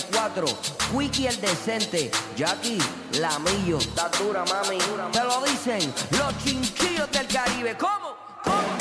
[0.00, 0.46] 94.
[0.92, 2.10] Wiki el decente.
[2.36, 2.78] Jackie,
[3.18, 3.78] la millo.
[3.78, 4.78] Está dura, mami.
[5.12, 7.76] Te lo dicen los chinchillos del Caribe.
[7.76, 8.16] ¿Cómo?
[8.44, 8.76] ¿Cómo?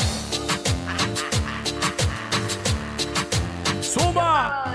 [3.82, 4.66] ¡Suma!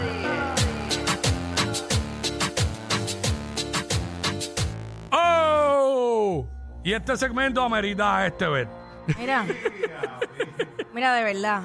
[5.12, 6.46] ¡Oh!
[6.84, 8.68] Y este segmento amerita este ver.
[9.18, 9.44] Mira,
[10.94, 11.62] mira, de verdad.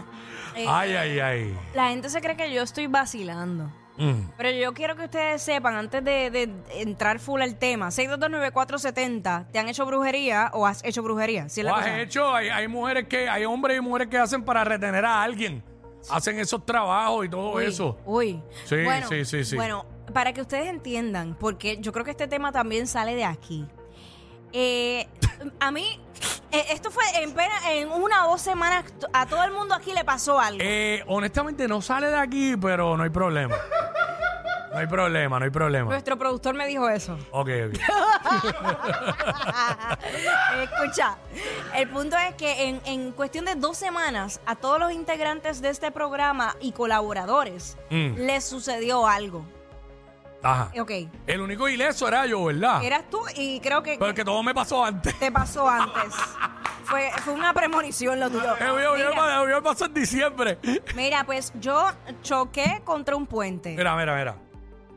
[0.56, 1.60] eh, Ay, ay, ay.
[1.74, 3.72] la gente se cree que yo estoy vacilando.
[3.98, 4.30] Mm.
[4.38, 6.50] Pero yo quiero que ustedes sepan, antes de, de
[6.82, 11.48] entrar full al tema, 6229470, ¿te han hecho brujería o has hecho brujería?
[11.50, 12.02] ¿Sí es la Lo has cosa?
[12.02, 15.64] hecho, hay, hay mujeres que, hay hombres y mujeres que hacen para retener a alguien.
[16.10, 17.98] Hacen esos trabajos y todo Uy, eso.
[18.06, 18.42] Uy.
[18.66, 19.56] Sí, Bueno, sí, sí, sí.
[19.56, 23.66] Bueno, para que ustedes entiendan, porque yo creo que este tema también sale de aquí.
[24.54, 25.08] Eh,
[25.60, 26.00] a mí,
[26.52, 29.94] eh, esto fue en, pena- en una o dos semanas, a todo el mundo aquí
[29.94, 30.60] le pasó algo.
[30.62, 33.56] Eh, honestamente no sale de aquí, pero no hay problema.
[34.76, 35.90] No hay problema, no hay problema.
[35.90, 37.18] Nuestro productor me dijo eso.
[37.32, 37.80] Ok, ok.
[40.64, 41.16] Escucha,
[41.74, 45.70] el punto es que en, en cuestión de dos semanas, a todos los integrantes de
[45.70, 48.16] este programa y colaboradores Mm.
[48.18, 49.46] les sucedió algo.
[50.44, 50.70] Ajá.
[50.80, 50.92] Ok,
[51.26, 52.84] El único ileso era yo, ¿verdad?
[52.84, 55.18] eras tú y creo que Pero es que todo me pasó antes.
[55.18, 56.14] te pasó antes.
[56.84, 58.54] Fue, fue una premonición lo tuyo.
[58.60, 60.60] Mira, me pasó en diciembre.
[60.96, 63.74] mira, pues yo choqué contra un puente.
[63.76, 64.36] Mira, mira, mira.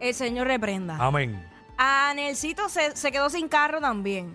[0.00, 0.96] El señor reprenda.
[0.98, 1.44] Amén.
[1.76, 4.34] A Nelsito se, se quedó sin carro también.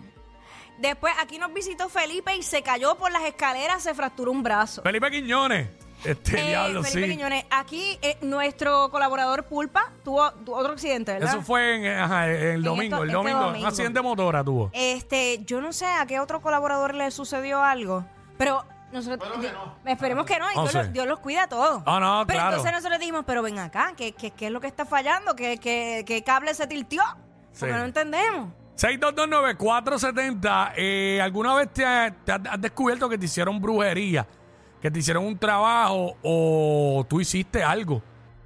[0.79, 4.81] Después aquí nos visitó Felipe y se cayó por las escaleras, se fracturó un brazo.
[4.81, 5.67] Felipe Quiñones.
[6.03, 7.13] Este Eh, diablo, Felipe sí.
[7.15, 11.29] Quiñones, aquí eh, nuestro colaborador Pulpa tuvo, tuvo otro accidente, ¿verdad?
[11.29, 13.39] Eso fue en, ajá, el domingo, esto- el este domingo.
[13.39, 13.61] domingo.
[13.61, 14.69] Un accidente de motora tuvo.
[14.73, 18.03] Este, yo no sé a qué otro colaborador le sucedió algo,
[18.37, 19.47] pero nosotros di-
[19.85, 21.83] esperemos que no, y No Dios, los, Dios los cuida a todos.
[21.85, 22.49] Ah, no, pero claro.
[22.57, 25.35] entonces nosotros dijimos, pero ven acá, ¿qué, qué, qué es lo que está fallando?
[25.35, 27.01] ¿Qué, qué, qué cable se tiltió?
[27.59, 27.79] Porque Sí.
[27.79, 28.49] no entendemos.
[28.77, 34.25] 6229470, eh, ¿alguna vez te, ha- te has, has descubierto que te hicieron brujería?
[34.81, 38.01] Que te hicieron un trabajo o tú hiciste algo?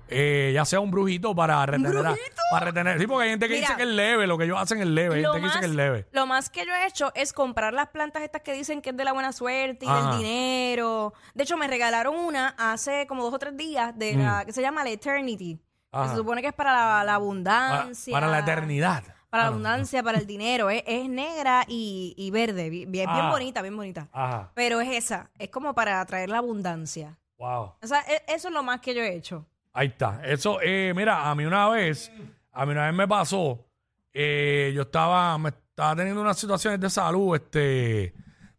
[0.09, 1.97] Eh, ya sea un brujito para retener.
[1.97, 2.41] a- brujito?
[2.51, 2.99] para retener.
[2.99, 3.67] Sí, porque hay gente que Mira.
[3.67, 5.15] dice que es leve, lo que ellos hacen es leve.
[5.15, 6.07] Hay Lo gente que dice que es leve.
[6.11, 8.97] lo más que yo he hecho es comprar las plantas estas que dicen que es
[8.97, 10.11] de la buena suerte y Ajá.
[10.11, 11.13] del dinero.
[11.33, 14.61] De hecho, me regalaron una hace como dos o tres días de la que se
[14.61, 15.55] llama la Eternity.
[15.91, 16.01] Que Mm.
[16.01, 16.09] Ajá.
[16.11, 18.11] se supone que es para la, la Para, abundancia.
[18.13, 19.03] para la eternidad.
[19.29, 19.55] Para la Ah, no.
[19.55, 20.69] abundancia, para el dinero.
[20.69, 22.69] Es, es negra y, y verde.
[22.69, 23.29] Bien, bien Ah.
[23.29, 24.07] bonita, bien bonita.
[24.13, 24.51] Ajá.
[24.53, 25.29] Pero es esa.
[25.37, 27.17] Es como para atraer la abundancia.
[27.37, 27.73] Wow.
[27.81, 29.45] O sea, e- eso es lo más que yo he hecho.
[29.77, 30.21] Ahí está.
[30.23, 32.11] Eso, eh, mira, a mí una vez,
[32.51, 33.63] a mí una vez me pasó,
[34.11, 38.11] eh, yo estaba, me estaba teniendo unas situaciones de salud, este,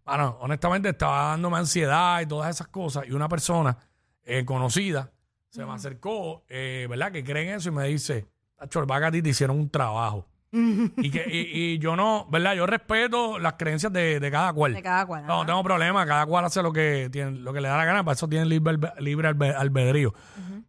[0.05, 3.77] bueno, honestamente estaba dándome ansiedad y todas esas cosas, y una persona
[4.23, 5.11] eh, conocida
[5.49, 7.11] se me acercó, eh, ¿verdad?
[7.11, 8.29] Que cree en eso y me dice,
[8.61, 10.25] el a ti te hicieron un trabajo.
[10.51, 12.55] Y, que, y, y yo no, ¿verdad?
[12.55, 14.73] Yo respeto las creencias de, de cada cual.
[14.75, 17.61] De cada cual, No, no tengo problema, cada cual hace lo que tiene, lo que
[17.61, 20.15] le da la gana, para eso tiene libre, libre albe- albedrío.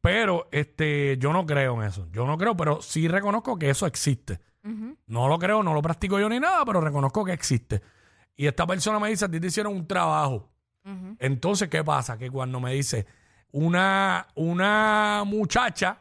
[0.02, 2.08] Pero este, yo no creo en eso.
[2.12, 4.40] Yo no creo, pero sí reconozco que eso existe.
[5.08, 7.82] No lo creo, no lo practico yo ni nada, pero reconozco que existe.
[8.36, 10.50] Y esta persona me dice, a ti te hicieron un trabajo.
[11.20, 12.18] Entonces, ¿qué pasa?
[12.18, 13.06] Que cuando me dice
[13.52, 15.98] una, una muchacha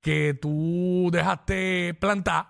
[0.00, 2.48] que tú dejaste plantar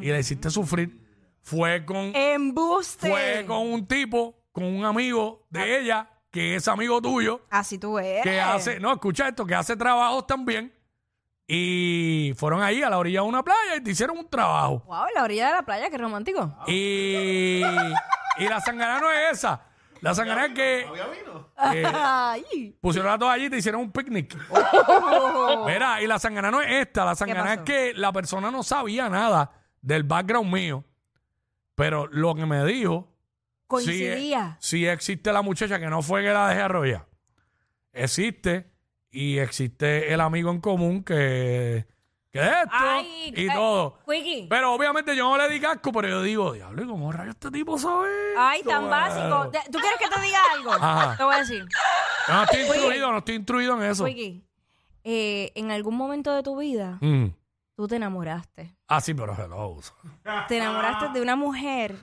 [0.00, 0.98] y le hiciste sufrir,
[1.42, 3.08] fue con ¡Embuste!
[3.10, 7.94] fue con un tipo, con un amigo de ella, que es amigo tuyo, Así tú
[7.94, 8.22] ves.
[8.22, 10.72] que hace, no, escucha esto, que hace trabajos también.
[11.46, 14.82] Y fueron ahí a la orilla de una playa y te hicieron un trabajo.
[14.86, 16.56] Wow, la orilla de la playa, qué romántico.
[16.66, 17.60] Y,
[18.38, 19.60] y la sangana no es esa.
[20.00, 20.80] La sangana es que
[21.74, 22.76] eh, Ay.
[22.80, 24.34] pusieron a todos allí y te hicieron un picnic.
[25.66, 27.04] Mira, y la sangana no es esta.
[27.04, 27.64] La sangana es pasó?
[27.66, 29.50] que la persona no sabía nada
[29.82, 30.84] del background mío.
[31.74, 33.08] Pero lo que me dijo
[33.66, 34.56] Coincidía.
[34.60, 37.06] Sí, sí existe la muchacha que no fue que la dejé arrollar.
[37.92, 38.70] Existe
[39.10, 41.86] y existe el amigo en común que
[42.30, 43.98] que esto Ay, y ay, todo.
[44.10, 44.46] Quickie.
[44.48, 47.50] Pero obviamente yo no le di casco, pero yo digo, diablo, ¿y cómo rayos este
[47.50, 48.08] tipo sabe?
[48.38, 49.50] Ay, esto, tan mano?" básico.
[49.50, 50.72] Te- ¿Tú quieres que te diga algo?
[50.72, 51.16] Ajá.
[51.18, 51.66] Te voy a decir.
[52.28, 52.74] Yo no estoy Quickie.
[52.78, 54.04] instruido, no estoy instruido en eso.
[54.06, 54.42] Quickie,
[55.04, 57.26] eh, en algún momento de tu vida, Mm.
[57.74, 58.76] Tú te enamoraste.
[58.88, 59.78] Ah, sí, pero hello.
[60.48, 61.96] Te enamoraste de una mujer.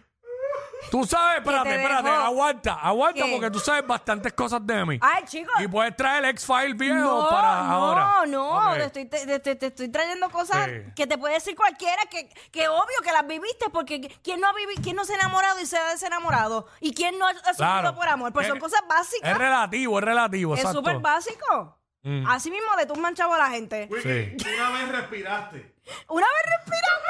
[0.92, 2.22] Tú sabes, espérate, te espérate, dejó.
[2.24, 3.32] aguanta, aguanta, ¿Qué?
[3.34, 4.98] porque tú sabes bastantes cosas de mí.
[5.02, 5.54] Ay, chicos.
[5.60, 8.26] Y puedes traer el X-File viejo No, para no, ahora.
[8.28, 8.76] no, Ok.
[8.94, 10.94] te, estoy, te, te- te estoy trayendo cosas Sí.
[10.96, 14.54] que te puede decir cualquiera que, que obvio que las viviste porque ¿quién no ha
[14.54, 16.66] vivido, quién no se ha enamorado y se ha desenamorado?
[16.80, 17.96] ¿Y quién no ha sufrido Claro.
[17.96, 18.32] por amor?
[18.32, 19.38] Pues Es- son cosas Es básicas.
[19.38, 21.76] relativo, es relativo, Es súper básico.
[22.04, 22.26] Mm.
[22.28, 23.90] Así mismo de tú manchado a la gente.
[24.02, 24.38] Sí.
[24.58, 25.76] Una vez respiraste.
[26.08, 27.10] Una vez respiraste.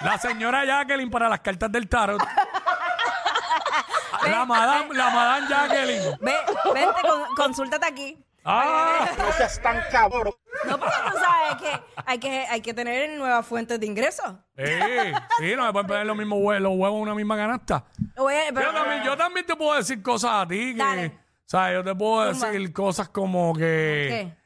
[0.00, 2.20] La señora Jacqueline para las cartas del tarot.
[4.26, 6.02] la madame, la madame Jacqueline.
[6.20, 6.34] Ve,
[6.74, 8.18] vente, con- consúltate aquí.
[8.46, 10.34] Ah, No seas tan cabrón.
[10.66, 14.34] No, porque tú sabes que hay que, hay que tener nuevas fuentes de ingresos.
[14.56, 14.64] sí,
[15.38, 17.84] sí, no me pueden poner los mismos huevos, los huevos en una misma canasta.
[18.16, 21.18] Oye, pero- Yo también, yo también te puedo decir cosas a ti que, Dale.
[21.46, 22.50] O sea, yo te puedo Zumba.
[22.50, 24.36] decir cosas como que ¿Qué?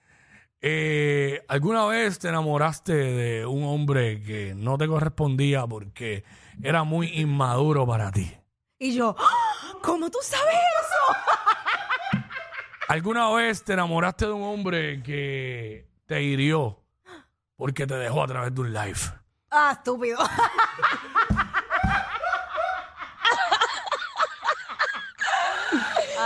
[0.61, 6.25] eh, alguna vez te enamoraste de un hombre que no te correspondía porque
[6.63, 8.33] era muy inmaduro para ti.
[8.79, 9.73] Y yo, ¡Ah!
[9.83, 11.19] ¿cómo tú sabes eso?
[12.89, 16.83] ¿Alguna vez te enamoraste de un hombre que te hirió
[17.57, 18.99] porque te dejó a través de un live?
[19.51, 20.19] Ah, estúpido.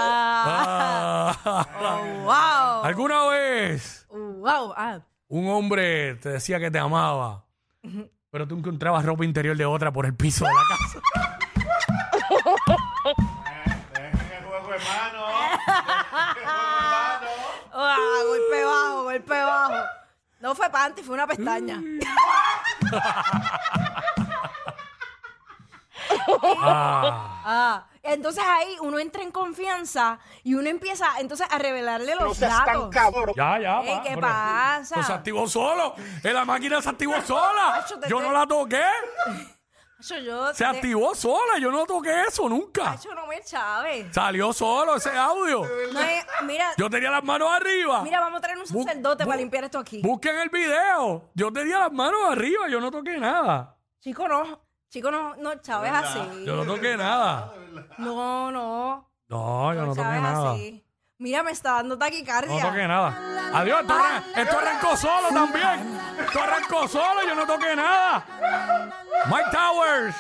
[0.04, 2.84] ah, Ah, oh, wow.
[2.84, 4.74] ¿Alguna vez Wow.
[4.76, 7.44] Ah, un hombre te decía que te amaba,
[8.30, 11.00] pero tú encontrabas ropa interior de otra por el piso de la casa?
[17.72, 19.84] Ah, golpe bajo, golpe bajo.
[20.40, 21.80] No fue panty, fue una pestaña.
[26.64, 32.38] Ah, Ah, entonces ahí uno entra en confianza y uno empieza entonces a revelarle los
[32.40, 32.88] No datos.
[32.90, 33.34] cabrón.
[33.36, 33.80] ya, ya.
[33.82, 34.94] Ey, pa, ¿qué pero- pasa?
[34.96, 35.94] Pues se activó solo.
[36.24, 37.76] Eh, La máquina se activó sola.
[37.76, 38.82] Acho, te- Yo no la toqué.
[40.24, 41.58] Yo, Se te- activó sola.
[41.60, 42.90] Yo no toqué eso nunca.
[42.90, 44.12] Acho, no me chaves.
[44.12, 45.64] Salió solo ese audio.
[45.92, 48.02] No es- mira, Yo tenía las manos arriba.
[48.02, 50.00] mira, vamos a traer un Bu- sacerdote bu- para limpiar esto aquí.
[50.02, 51.30] Busquen el video.
[51.34, 52.68] Yo tenía las manos arriba.
[52.68, 53.76] Yo no toqué nada.
[54.00, 54.60] Chico, no.
[54.90, 56.44] Chico, no, no, Chávez así.
[56.44, 57.52] Yo no toqué nada.
[57.98, 59.08] No, no.
[59.28, 60.52] No, yo no toqué nada.
[60.52, 60.84] así.
[61.18, 62.62] Mira, me está dando taquicardia.
[62.62, 63.16] No toqué nada.
[63.54, 66.00] Adiós, esto, arran- esto arrancó solo también.
[66.18, 68.24] Esto arrancó solo, yo no toqué nada.
[69.26, 70.16] Mike Towers.